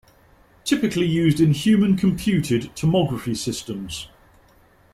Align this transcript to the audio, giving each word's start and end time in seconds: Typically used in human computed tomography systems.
Typically 0.63 1.05
used 1.05 1.39
in 1.39 1.51
human 1.51 1.95
computed 1.95 2.71
tomography 2.75 3.37
systems. 3.37 4.07